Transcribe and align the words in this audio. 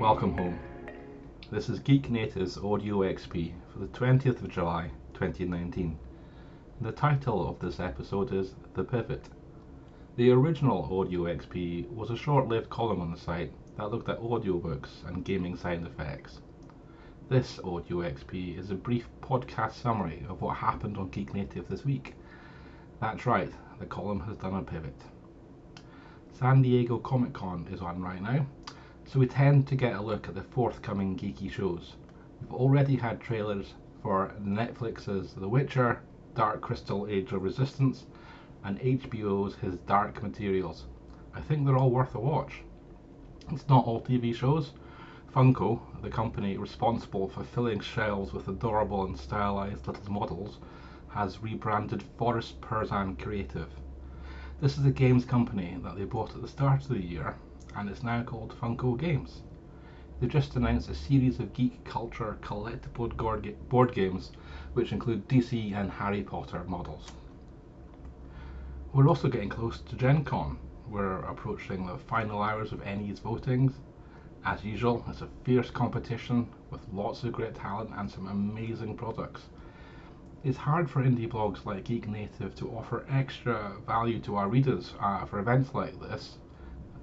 Welcome 0.00 0.38
home. 0.38 0.60
This 1.50 1.68
is 1.68 1.80
Geek 1.80 2.08
Native's 2.08 2.56
Audio 2.56 2.98
XP 2.98 3.52
for 3.72 3.80
the 3.80 3.88
20th 3.88 4.44
of 4.44 4.48
July 4.48 4.92
2019. 5.14 5.98
The 6.80 6.92
title 6.92 7.48
of 7.48 7.58
this 7.58 7.80
episode 7.80 8.32
is 8.32 8.54
The 8.74 8.84
Pivot. 8.84 9.28
The 10.14 10.30
original 10.30 10.84
Audio 11.00 11.22
XP 11.24 11.90
was 11.90 12.10
a 12.10 12.16
short 12.16 12.46
lived 12.46 12.70
column 12.70 13.00
on 13.00 13.10
the 13.10 13.18
site 13.18 13.52
that 13.76 13.90
looked 13.90 14.08
at 14.08 14.20
audiobooks 14.20 15.04
and 15.08 15.24
gaming 15.24 15.56
sound 15.56 15.84
effects. 15.84 16.42
This 17.28 17.58
Audio 17.64 18.02
XP 18.02 18.56
is 18.56 18.70
a 18.70 18.76
brief 18.76 19.08
podcast 19.20 19.72
summary 19.72 20.24
of 20.28 20.40
what 20.40 20.58
happened 20.58 20.96
on 20.96 21.08
Geek 21.08 21.34
Native 21.34 21.66
this 21.66 21.84
week. 21.84 22.14
That's 23.00 23.26
right, 23.26 23.52
the 23.80 23.86
column 23.86 24.20
has 24.20 24.36
done 24.36 24.54
a 24.54 24.62
pivot. 24.62 25.02
San 26.38 26.62
Diego 26.62 26.98
Comic 26.98 27.32
Con 27.32 27.66
is 27.72 27.80
on 27.80 28.00
right 28.00 28.22
now, 28.22 28.46
so 29.10 29.18
we 29.18 29.26
tend 29.26 29.66
to 29.66 29.74
get 29.74 29.96
a 29.96 30.02
look 30.02 30.28
at 30.28 30.34
the 30.34 30.42
forthcoming 30.42 31.16
geeky 31.16 31.50
shows. 31.50 31.94
We've 32.42 32.52
already 32.52 32.94
had 32.94 33.22
trailers 33.22 33.72
for 34.02 34.34
Netflix's 34.38 35.32
The 35.32 35.48
Witcher, 35.48 36.02
Dark 36.34 36.60
Crystal 36.60 37.06
Age 37.08 37.32
of 37.32 37.42
Resistance, 37.42 38.04
and 38.64 38.78
HBO's 38.78 39.54
His 39.54 39.76
Dark 39.86 40.22
Materials. 40.22 40.84
I 41.34 41.40
think 41.40 41.64
they're 41.64 41.78
all 41.78 41.90
worth 41.90 42.14
a 42.16 42.20
watch. 42.20 42.60
It's 43.50 43.66
not 43.66 43.86
all 43.86 44.02
TV 44.02 44.34
shows. 44.34 44.72
Funko, 45.34 45.80
the 46.02 46.10
company 46.10 46.58
responsible 46.58 47.28
for 47.28 47.44
filling 47.44 47.80
shelves 47.80 48.34
with 48.34 48.48
adorable 48.48 49.06
and 49.06 49.18
stylized 49.18 49.86
little 49.86 50.12
models, 50.12 50.58
has 51.08 51.42
rebranded 51.42 52.02
Forrest-Pruzan 52.18 53.18
Creative. 53.18 53.70
This 54.60 54.76
is 54.76 54.84
a 54.84 54.90
games 54.90 55.24
company 55.24 55.78
that 55.82 55.96
they 55.96 56.04
bought 56.04 56.34
at 56.34 56.42
the 56.42 56.48
start 56.48 56.82
of 56.82 56.88
the 56.88 57.02
year, 57.02 57.36
and 57.76 57.88
it's 57.88 58.02
now 58.02 58.22
called 58.22 58.54
Funko 58.60 58.98
Games. 58.98 59.42
They've 60.18 60.28
just 60.28 60.56
announced 60.56 60.88
a 60.88 60.94
series 60.94 61.38
of 61.38 61.52
geek 61.52 61.84
culture 61.84 62.38
collectible 62.42 63.16
board 63.68 63.92
games, 63.92 64.32
which 64.72 64.92
include 64.92 65.28
DC 65.28 65.74
and 65.74 65.90
Harry 65.90 66.22
Potter 66.22 66.64
models. 66.66 67.12
We're 68.92 69.08
also 69.08 69.28
getting 69.28 69.48
close 69.48 69.80
to 69.80 69.96
Gen 69.96 70.24
Con. 70.24 70.58
We're 70.88 71.20
approaching 71.20 71.86
the 71.86 71.98
final 71.98 72.42
hours 72.42 72.72
of 72.72 72.80
ENnies 72.82 73.20
votings. 73.20 73.74
As 74.44 74.64
usual, 74.64 75.04
it's 75.08 75.20
a 75.20 75.28
fierce 75.44 75.70
competition 75.70 76.48
with 76.70 76.80
lots 76.92 77.22
of 77.24 77.32
great 77.32 77.54
talent 77.54 77.90
and 77.96 78.10
some 78.10 78.26
amazing 78.26 78.96
products 78.96 79.42
it's 80.44 80.56
hard 80.56 80.88
for 80.88 81.02
indie 81.02 81.28
blogs 81.28 81.64
like 81.64 81.84
Geek 81.84 82.08
Native 82.08 82.54
to 82.56 82.70
offer 82.70 83.04
extra 83.10 83.72
value 83.86 84.20
to 84.20 84.36
our 84.36 84.48
readers 84.48 84.94
uh, 85.00 85.24
for 85.24 85.40
events 85.40 85.74
like 85.74 86.00
this. 86.00 86.38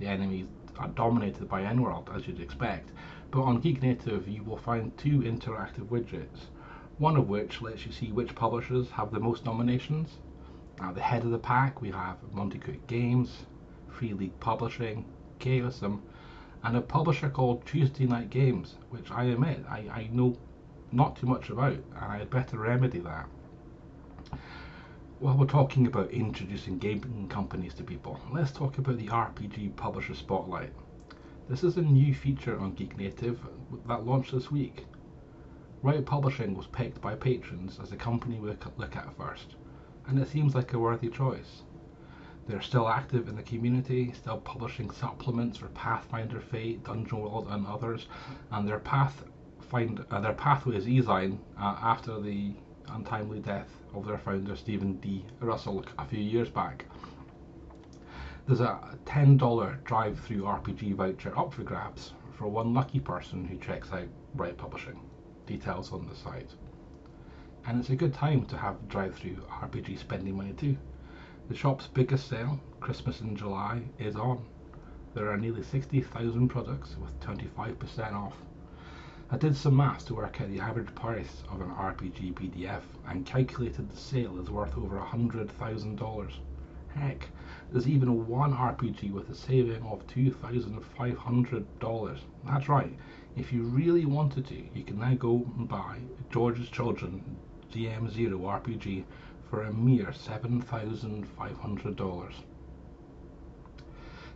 The 0.00 0.06
ENnies 0.06 0.46
are 0.78 0.88
dominated 0.88 1.46
by 1.46 1.60
EnWorld, 1.62 2.16
as 2.16 2.26
you'd 2.26 2.40
expect, 2.40 2.90
but 3.30 3.42
on 3.42 3.60
Geek 3.60 3.82
Native 3.82 4.26
you 4.26 4.42
will 4.42 4.56
find 4.56 4.96
two 4.96 5.20
interactive 5.20 5.88
widgets, 5.88 6.46
one 6.96 7.16
of 7.16 7.28
which 7.28 7.60
lets 7.60 7.84
you 7.84 7.92
see 7.92 8.10
which 8.10 8.34
publishers 8.34 8.88
have 8.92 9.10
the 9.10 9.20
most 9.20 9.44
nominations. 9.44 10.16
At 10.80 10.94
the 10.94 11.02
head 11.02 11.22
of 11.24 11.32
the 11.32 11.38
pack 11.38 11.82
we 11.82 11.90
have 11.90 12.16
Monte 12.32 12.58
Cook 12.60 12.86
Games, 12.86 13.44
Free 13.90 14.14
League 14.14 14.40
Publishing, 14.40 15.04
Chaosium, 15.38 16.00
and 16.62 16.78
a 16.78 16.80
publisher 16.80 17.28
called 17.28 17.66
Tuesday 17.66 18.06
Night 18.06 18.30
Games, 18.30 18.76
which 18.88 19.10
I 19.10 19.24
admit 19.24 19.66
I, 19.68 19.80
I 19.80 20.08
know 20.10 20.34
not 20.92 21.16
too 21.16 21.26
much 21.26 21.50
about, 21.50 21.74
and 21.74 21.84
I 21.98 22.16
had 22.16 22.30
better 22.30 22.56
remedy 22.56 23.00
that. 23.00 23.28
While 25.20 25.36
we're 25.36 25.44
talking 25.44 25.86
about 25.86 26.12
introducing 26.12 26.78
gaming 26.78 27.28
companies 27.28 27.74
to 27.74 27.84
people, 27.84 28.18
let's 28.32 28.52
talk 28.52 28.78
about 28.78 28.96
the 28.96 29.08
RPG 29.08 29.76
Publisher 29.76 30.14
Spotlight. 30.14 30.72
This 31.46 31.62
is 31.62 31.76
a 31.76 31.82
new 31.82 32.14
feature 32.14 32.58
on 32.58 32.72
Geek 32.72 32.96
Native 32.96 33.38
that 33.86 34.06
launched 34.06 34.32
this 34.32 34.50
week. 34.50 34.86
Rite 35.82 36.06
Publishing 36.06 36.56
was 36.56 36.68
picked 36.68 37.02
by 37.02 37.16
patrons 37.16 37.78
as 37.82 37.92
a 37.92 37.96
company 37.96 38.40
we 38.40 38.48
look 38.48 38.96
at 38.96 39.14
first, 39.18 39.56
and 40.06 40.18
it 40.18 40.26
seems 40.26 40.54
like 40.54 40.72
a 40.72 40.78
worthy 40.78 41.10
choice. 41.10 41.64
They're 42.46 42.62
still 42.62 42.88
active 42.88 43.28
in 43.28 43.36
the 43.36 43.42
community, 43.42 44.12
still 44.12 44.38
publishing 44.38 44.90
supplements 44.90 45.58
for 45.58 45.68
Pathfinder 45.68 46.40
Fate, 46.40 46.82
Dungeon 46.82 47.20
World, 47.20 47.46
and 47.50 47.66
others, 47.66 48.06
and 48.50 48.66
their 48.66 48.78
path 48.78 49.22
find 49.68 50.02
uh, 50.10 50.20
their 50.20 50.32
pathway 50.32 50.76
is 50.76 50.88
easine 50.88 51.40
uh, 51.60 51.76
after 51.82 52.18
the 52.18 52.54
untimely 52.94 53.40
death 53.40 53.68
of 53.94 54.06
their 54.06 54.18
founder 54.18 54.56
Steven 54.56 54.94
D. 54.94 55.24
Russell 55.40 55.84
a 55.98 56.04
few 56.04 56.20
years 56.20 56.48
back. 56.48 56.84
There's 58.46 58.60
a 58.60 58.98
$10 59.04 59.38
DriveThruRPG 59.84 60.94
voucher 60.94 61.38
up 61.38 61.52
for 61.52 61.62
grabs 61.62 62.12
for 62.36 62.48
one 62.48 62.74
lucky 62.74 63.00
person 63.00 63.44
who 63.44 63.58
checks 63.58 63.92
out 63.92 64.08
Rite 64.34 64.56
Publishing. 64.56 65.00
Details 65.46 65.92
on 65.92 66.06
the 66.06 66.14
site. 66.14 66.54
And 67.66 67.78
it's 67.78 67.90
a 67.90 67.96
good 67.96 68.14
time 68.14 68.46
to 68.46 68.56
have 68.56 68.88
drive-through 68.88 69.36
RPG 69.50 69.98
spending 69.98 70.36
money 70.36 70.54
too. 70.54 70.76
The 71.48 71.54
shop's 71.54 71.86
biggest 71.86 72.28
sale, 72.28 72.58
Christmas 72.80 73.20
in 73.20 73.36
July, 73.36 73.82
is 73.98 74.16
on. 74.16 74.44
There 75.14 75.30
are 75.30 75.36
nearly 75.36 75.62
60,000 75.62 76.48
products 76.48 76.96
with 77.00 77.18
25% 77.20 78.12
off 78.14 78.34
I 79.32 79.36
did 79.36 79.54
some 79.54 79.76
maths 79.76 80.02
to 80.06 80.14
work 80.16 80.40
out 80.40 80.48
the 80.48 80.58
average 80.58 80.92
price 80.96 81.44
of 81.52 81.60
an 81.60 81.70
RPG 81.70 82.34
PDF 82.34 82.82
and 83.06 83.24
calculated 83.24 83.88
the 83.88 83.96
sale 83.96 84.40
is 84.40 84.50
worth 84.50 84.76
over 84.76 84.98
$100,000. 84.98 86.32
Heck, 86.88 87.28
there's 87.70 87.86
even 87.86 88.26
one 88.26 88.52
RPG 88.52 89.12
with 89.12 89.30
a 89.30 89.34
saving 89.36 89.84
of 89.84 90.04
$2,500. 90.08 92.18
That's 92.44 92.68
right, 92.68 92.92
if 93.36 93.52
you 93.52 93.62
really 93.62 94.04
wanted 94.04 94.48
to, 94.48 94.68
you 94.76 94.82
can 94.82 94.98
now 94.98 95.14
go 95.14 95.48
and 95.56 95.68
buy 95.68 96.00
George's 96.32 96.68
Children 96.68 97.22
GM0 97.72 98.40
RPG 98.40 99.04
for 99.48 99.62
a 99.62 99.72
mere 99.72 100.06
$7,500. 100.06 102.32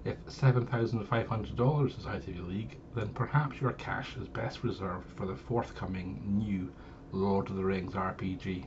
If 0.04 0.22
$7,500 0.26 1.98
is 1.98 2.06
out 2.06 2.16
of 2.16 2.28
your 2.28 2.44
league, 2.44 2.76
then 2.94 3.08
perhaps 3.14 3.58
your 3.58 3.72
cash 3.72 4.18
is 4.18 4.28
best 4.28 4.62
reserved 4.62 5.10
for 5.16 5.24
the 5.24 5.34
forthcoming 5.34 6.20
new 6.26 6.70
Lord 7.10 7.48
of 7.48 7.56
the 7.56 7.64
Rings 7.64 7.94
RPG. 7.94 8.66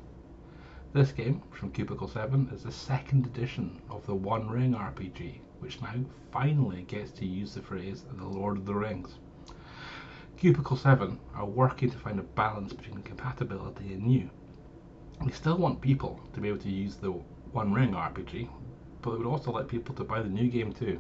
This 0.94 1.12
game 1.12 1.44
from 1.52 1.70
Cubicle 1.70 2.08
7 2.08 2.50
is 2.52 2.64
the 2.64 2.72
second 2.72 3.28
edition 3.28 3.80
of 3.88 4.04
the 4.08 4.16
One 4.16 4.50
Ring 4.50 4.74
RPG, 4.74 5.42
which 5.60 5.80
now 5.80 5.94
finally 6.32 6.82
gets 6.82 7.12
to 7.12 7.26
use 7.28 7.54
the 7.54 7.62
phrase 7.62 8.04
the 8.12 8.26
Lord 8.26 8.58
of 8.58 8.66
the 8.66 8.74
Rings. 8.74 9.20
Cubicle 10.38 10.76
7 10.76 11.20
are 11.36 11.46
working 11.46 11.92
to 11.92 12.00
find 12.00 12.20
a 12.20 12.24
balance 12.24 12.74
between 12.74 13.04
compatibility 13.04 13.94
and 13.94 14.08
new. 14.08 14.28
We 15.24 15.32
still 15.32 15.60
want 15.60 15.82
people 15.82 16.20
to 16.34 16.40
be 16.40 16.48
able 16.48 16.62
to 16.62 16.72
use 16.72 16.96
the 16.96 17.12
One 17.12 17.74
Ring 17.74 17.92
RPG, 17.92 18.50
but 19.04 19.12
we 19.12 19.18
would 19.20 19.28
also 19.28 19.52
like 19.52 19.68
people 19.68 19.94
to 19.94 20.04
buy 20.04 20.24
the 20.24 20.30
new 20.30 20.50
game 20.50 20.74
too. 20.74 21.00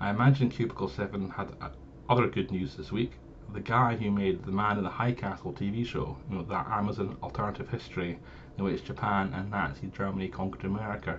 I 0.00 0.10
imagine 0.10 0.48
Cubicle 0.48 0.86
7 0.86 1.30
had 1.30 1.56
uh, 1.60 1.70
other 2.08 2.28
good 2.28 2.52
news 2.52 2.76
this 2.76 2.92
week. 2.92 3.14
The 3.52 3.60
guy 3.60 3.96
who 3.96 4.12
made 4.12 4.44
the 4.44 4.52
Man 4.52 4.78
in 4.78 4.84
the 4.84 4.90
High 4.90 5.10
Castle 5.10 5.52
TV 5.52 5.84
show, 5.84 6.16
you 6.30 6.36
know, 6.36 6.44
that 6.44 6.68
Amazon 6.68 7.16
alternative 7.20 7.68
history 7.68 8.20
in 8.56 8.62
which 8.62 8.84
Japan 8.84 9.32
and 9.34 9.50
Nazi 9.50 9.88
Germany 9.88 10.28
conquered 10.28 10.64
America, 10.64 11.18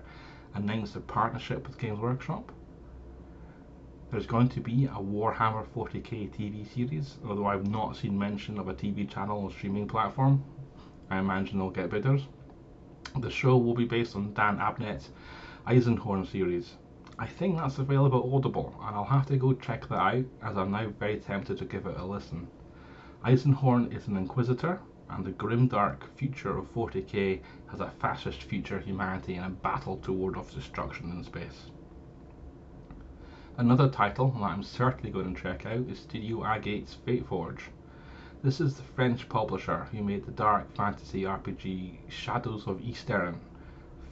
announced 0.53 0.95
a 0.95 1.01
partnership 1.01 1.67
with 1.67 1.77
Games 1.77 1.99
Workshop. 1.99 2.53
There's 4.11 4.25
going 4.25 4.47
to 4.49 4.61
be 4.61 4.85
a 4.85 4.91
Warhammer 4.91 5.67
40k 5.75 6.29
TV 6.29 6.65
series, 6.73 7.17
although 7.27 7.47
I've 7.47 7.69
not 7.69 7.97
seen 7.97 8.17
mention 8.17 8.57
of 8.57 8.69
a 8.69 8.73
TV 8.73 9.09
channel 9.09 9.43
or 9.43 9.51
streaming 9.51 9.89
platform. 9.89 10.41
I 11.09 11.19
imagine 11.19 11.59
they'll 11.59 11.69
get 11.69 11.89
bidders. 11.89 12.27
The 13.19 13.29
show 13.29 13.57
will 13.57 13.75
be 13.75 13.85
based 13.85 14.15
on 14.15 14.33
Dan 14.33 14.57
Abnett's 14.57 15.09
Eisenhorn 15.67 16.25
series, 16.25 16.77
I 17.21 17.27
think 17.27 17.57
that's 17.57 17.79
available 17.79 18.33
Audible, 18.33 18.73
and 18.81 18.95
I'll 18.95 19.03
have 19.03 19.25
to 19.25 19.35
go 19.35 19.51
check 19.51 19.89
that 19.89 19.95
out 19.95 20.23
as 20.41 20.55
I'm 20.55 20.71
now 20.71 20.87
very 20.97 21.17
tempted 21.17 21.57
to 21.57 21.65
give 21.65 21.85
it 21.85 21.97
a 21.97 22.05
listen. 22.05 22.47
Eisenhorn 23.25 23.93
is 23.93 24.07
an 24.07 24.15
inquisitor, 24.15 24.79
and 25.09 25.25
the 25.25 25.31
grimdark 25.31 26.03
future 26.15 26.57
of 26.57 26.73
40k 26.73 27.41
has 27.71 27.81
a 27.81 27.91
fascist 27.99 28.43
future 28.43 28.79
humanity 28.79 29.35
in 29.35 29.43
a 29.43 29.49
battle 29.49 29.97
to 29.97 30.13
ward 30.13 30.37
off 30.37 30.55
destruction 30.55 31.11
in 31.11 31.25
space. 31.25 31.71
Another 33.57 33.89
title 33.89 34.31
that 34.31 34.43
I'm 34.43 34.63
certainly 34.63 35.11
going 35.11 35.35
to 35.35 35.41
check 35.41 35.65
out 35.65 35.89
is 35.89 35.99
Studio 35.99 36.49
Agate's 36.49 36.95
Fateforge. 37.05 37.63
This 38.43 38.61
is 38.61 38.75
the 38.75 38.83
French 38.83 39.27
publisher 39.27 39.89
who 39.91 40.03
made 40.03 40.25
the 40.25 40.31
dark 40.31 40.73
fantasy 40.73 41.23
RPG 41.23 41.97
Shadows 42.07 42.65
of 42.65 42.79
Esteren. 42.79 43.35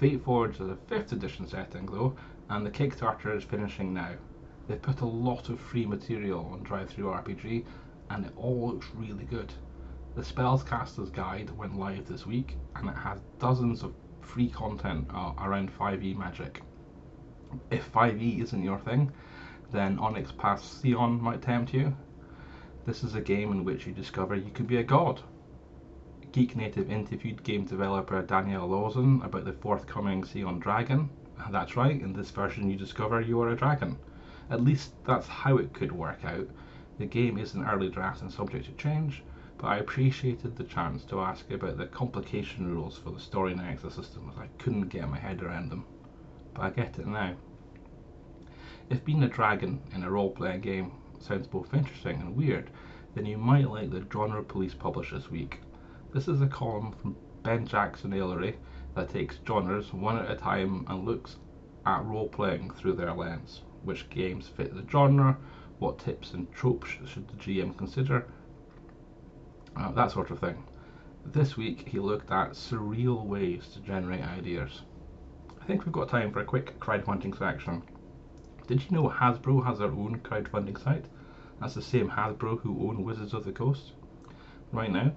Fateforge 0.02 0.56
is 0.56 0.60
a 0.60 0.78
5th 0.94 1.14
edition 1.14 1.48
setting 1.48 1.86
though, 1.86 2.18
and 2.50 2.66
the 2.66 2.72
Kickstarter 2.72 3.36
is 3.36 3.44
finishing 3.44 3.94
now. 3.94 4.12
They've 4.68 4.82
put 4.82 5.02
a 5.02 5.06
lot 5.06 5.50
of 5.50 5.60
free 5.60 5.86
material 5.86 6.50
on 6.52 6.64
DriveThruRPG 6.64 7.66
and 8.10 8.26
it 8.26 8.34
all 8.36 8.68
looks 8.68 8.88
really 8.96 9.26
good. 9.26 9.54
The 10.16 10.22
Spellcaster's 10.22 11.10
Guide 11.10 11.50
went 11.52 11.78
live 11.78 12.08
this 12.08 12.26
week 12.26 12.58
and 12.76 12.90
it 12.90 12.96
has 12.96 13.22
dozens 13.40 13.84
of 13.84 13.94
free 14.22 14.50
content 14.50 15.08
uh, 15.14 15.34
around 15.40 15.72
5e 15.72 16.16
magic. 16.18 16.62
If 17.72 17.92
5e 17.92 18.42
isn't 18.42 18.64
your 18.64 18.80
thing, 18.80 19.12
then 19.72 20.00
Onyx 20.00 20.32
Path 20.32 20.64
Scion 20.64 21.22
might 21.22 21.42
tempt 21.42 21.74
you. 21.74 21.96
This 22.86 23.04
is 23.04 23.16
a 23.16 23.22
game 23.22 23.52
in 23.52 23.64
which 23.64 23.86
you 23.86 23.94
discover 23.94 24.36
you 24.36 24.52
can 24.52 24.66
be 24.66 24.78
a 24.78 24.84
god. 24.84 25.22
Geek 26.32 26.56
Native 26.56 26.92
interviewed 26.92 27.44
game 27.44 27.66
developer 27.66 28.22
Daniel 28.22 28.68
Lawson 28.68 29.22
about 29.24 29.46
the 29.46 29.54
forthcoming 29.54 30.24
Scion 30.24 30.60
Dragon. 30.60 31.10
That's 31.50 31.78
right, 31.78 32.00
in 32.00 32.14
this 32.14 32.32
version 32.32 32.70
you 32.70 32.76
discover 32.78 33.22
you 33.22 33.42
are 33.42 33.50
a 33.50 33.56
dragon. 33.56 33.98
At 34.50 34.64
least 34.64 34.94
that's 35.06 35.28
how 35.28 35.58
it 35.58 35.74
could 35.74 35.92
work 35.92 36.24
out. 36.26 36.48
The 36.98 37.06
game 37.06 37.38
is 37.38 37.54
an 37.54 37.66
early 37.66 37.90
draft 37.90 38.22
and 38.22 38.32
subject 38.32 38.66
to 38.66 38.72
change, 38.74 39.24
but 39.58 39.68
I 39.68 39.78
appreciated 39.78 40.56
the 40.56 40.64
chance 40.64 41.04
to 41.06 41.22
ask 41.22 41.50
about 41.52 41.78
the 41.78 41.88
complication 41.88 42.68
rules 42.74 42.98
for 42.98 43.12
the 43.12 43.20
story 43.20 43.54
nexus 43.54 43.96
system 43.96 44.30
as 44.32 44.38
I 44.38 44.48
couldn't 44.58 44.90
get 44.90 45.10
my 45.10 45.20
head 45.20 45.42
around 45.42 45.70
them. 45.70 45.86
But 46.54 46.62
I 46.64 46.70
get 46.72 47.00
it 47.00 47.08
now. 47.08 47.36
If 48.90 49.04
being 49.04 49.24
a 49.24 49.28
dragon 49.28 49.82
in 49.94 50.04
a 50.04 50.12
role 50.12 50.32
playing 50.32 50.62
game 50.62 50.92
sounds 51.20 51.48
both 51.48 51.74
interesting 51.74 52.20
and 52.22 52.36
weird, 52.36 52.70
then 53.16 53.26
you 53.26 53.38
might 53.38 53.70
like 53.70 53.92
the 53.92 54.06
Genre 54.12 54.44
Police 54.44 54.74
published 54.74 55.14
this 55.14 55.30
week. 55.32 55.60
This 56.14 56.28
is 56.28 56.42
a 56.42 56.48
column 56.48 56.94
from 57.02 57.16
Ben 57.44 57.66
Jackson 57.66 58.14
Ailery 58.14 58.58
that 58.98 59.10
takes 59.10 59.40
genres 59.48 59.94
one 59.94 60.18
at 60.18 60.32
a 60.32 60.36
time 60.36 60.84
and 60.90 61.06
looks 61.06 61.38
at 61.86 62.04
role 62.04 62.28
playing 62.28 62.72
through 62.72 62.94
their 62.94 63.14
lens. 63.14 63.62
Which 63.84 64.10
games 64.10 64.48
fit 64.48 64.76
the 64.76 64.84
genre, 64.92 65.38
what 65.78 66.00
tips 66.00 66.34
and 66.34 66.52
tropes 66.52 66.90
should 67.06 67.28
the 67.28 67.36
GM 67.36 67.78
consider, 67.78 68.26
uh, 69.76 69.92
that 69.92 70.12
sort 70.12 70.32
of 70.32 70.40
thing. 70.40 70.64
This 71.26 71.56
week 71.56 71.88
he 71.88 72.00
looked 72.00 72.32
at 72.32 72.52
surreal 72.54 73.24
ways 73.24 73.68
to 73.74 73.80
generate 73.82 74.24
ideas. 74.24 74.82
I 75.62 75.66
think 75.66 75.86
we've 75.86 75.94
got 75.94 76.10
time 76.10 76.32
for 76.32 76.40
a 76.40 76.46
quick 76.46 76.80
crowdfunding 76.80 77.38
section. 77.38 77.84
Did 78.66 78.84
you 78.84 78.92
know 78.92 79.10
Hasbro 79.10 79.64
has 79.64 79.78
their 79.78 79.92
own 79.92 80.22
crowdfunding 80.24 80.84
site? 80.84 81.06
That's 81.62 81.76
the 81.76 81.82
same 81.84 82.10
Hasbro 82.10 82.62
who 82.62 82.90
own 82.90 83.04
Wizards 83.04 83.36
of 83.36 83.46
the 83.46 83.52
Coast. 83.52 83.94
Right 84.72 84.92
now, 84.92 85.14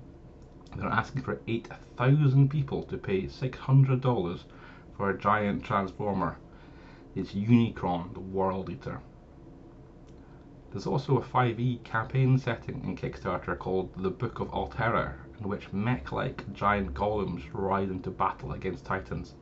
they're 0.76 0.88
asking 0.88 1.22
for 1.22 1.40
8,000 1.46 2.48
people 2.48 2.82
to 2.84 2.96
pay 2.96 3.22
$600 3.22 4.40
for 4.96 5.10
a 5.10 5.18
giant 5.18 5.64
transformer. 5.64 6.36
It's 7.14 7.32
Unicron, 7.32 8.14
the 8.14 8.20
World 8.20 8.70
Eater. 8.70 9.00
There's 10.70 10.86
also 10.86 11.18
a 11.18 11.22
5e 11.22 11.82
campaign 11.82 12.38
setting 12.38 12.84
in 12.84 12.96
Kickstarter 12.96 13.58
called 13.58 13.90
The 13.96 14.10
Book 14.10 14.38
of 14.38 14.50
Altera, 14.50 15.16
in 15.40 15.48
which 15.48 15.72
mech-like 15.72 16.52
giant 16.52 16.94
golems 16.94 17.42
ride 17.52 17.88
into 17.88 18.10
battle 18.10 18.52
against 18.52 18.84
titans. 18.84 19.34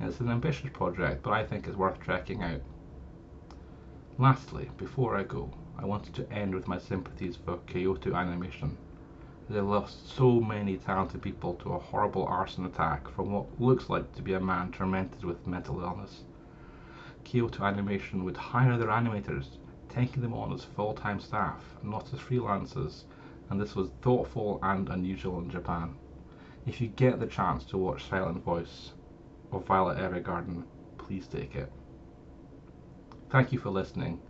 It's 0.00 0.20
an 0.20 0.28
ambitious 0.28 0.70
project, 0.72 1.22
but 1.22 1.32
I 1.32 1.44
think 1.46 1.66
it's 1.66 1.76
worth 1.76 2.04
checking 2.04 2.42
out. 2.42 2.60
Lastly, 4.18 4.70
before 4.76 5.16
I 5.16 5.22
go, 5.22 5.50
I 5.78 5.86
wanted 5.86 6.14
to 6.16 6.30
end 6.32 6.54
with 6.54 6.68
my 6.68 6.78
sympathies 6.78 7.36
for 7.36 7.56
Kyoto 7.66 8.14
Animation. 8.14 8.76
They 9.50 9.60
lost 9.60 10.14
so 10.14 10.40
many 10.40 10.76
talented 10.76 11.22
people 11.22 11.54
to 11.54 11.72
a 11.72 11.78
horrible 11.78 12.26
arson 12.26 12.66
attack 12.66 13.08
from 13.08 13.32
what 13.32 13.58
looks 13.58 13.88
like 13.88 14.12
to 14.14 14.22
be 14.22 14.34
a 14.34 14.40
man 14.40 14.72
tormented 14.72 15.24
with 15.24 15.46
mental 15.46 15.80
illness. 15.80 16.24
Kyoto 17.24 17.64
Animation 17.64 18.24
would 18.24 18.36
hire 18.36 18.76
their 18.76 18.88
animators, 18.88 19.56
taking 19.88 20.20
them 20.20 20.34
on 20.34 20.52
as 20.52 20.64
full-time 20.64 21.18
staff, 21.18 21.62
not 21.82 22.12
as 22.12 22.20
freelancers, 22.20 23.04
and 23.48 23.58
this 23.58 23.74
was 23.74 23.90
thoughtful 24.02 24.58
and 24.62 24.90
unusual 24.90 25.38
in 25.40 25.48
Japan. 25.48 25.94
If 26.66 26.82
you 26.82 26.88
get 26.88 27.18
the 27.18 27.26
chance 27.26 27.64
to 27.66 27.78
watch 27.78 28.06
Silent 28.06 28.44
Voice 28.44 28.92
or 29.50 29.60
Violet 29.60 29.96
Evergarden, 29.96 30.64
please 30.98 31.26
take 31.26 31.54
it. 31.54 31.72
Thank 33.30 33.52
you 33.52 33.58
for 33.58 33.70
listening. 33.70 34.20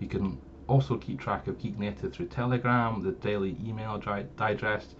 You 0.00 0.08
can 0.08 0.40
also 0.68 0.96
keep 0.96 1.20
track 1.20 1.46
of 1.46 1.58
Geek 1.58 1.78
Native 1.78 2.12
through 2.12 2.26
Telegram, 2.26 3.02
the 3.02 3.12
daily 3.12 3.56
email 3.64 3.98
digest, 4.36 4.94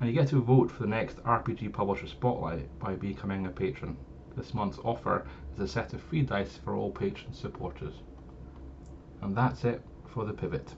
and 0.00 0.08
you 0.08 0.14
get 0.14 0.28
to 0.28 0.42
vote 0.42 0.70
for 0.70 0.82
the 0.82 0.88
next 0.88 1.22
RPG 1.24 1.72
Publisher 1.72 2.06
Spotlight 2.06 2.78
by 2.78 2.94
becoming 2.94 3.46
a 3.46 3.50
patron. 3.50 3.96
This 4.36 4.52
month's 4.52 4.78
offer 4.84 5.26
is 5.54 5.60
a 5.60 5.68
set 5.68 5.94
of 5.94 6.02
free 6.02 6.22
dice 6.22 6.58
for 6.62 6.74
all 6.74 6.90
patron 6.90 7.32
supporters. 7.32 7.94
And 9.22 9.34
that's 9.34 9.64
it 9.64 9.82
for 10.06 10.24
the 10.26 10.34
pivot. 10.34 10.74